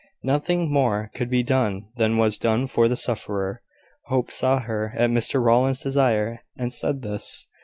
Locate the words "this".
7.03-7.45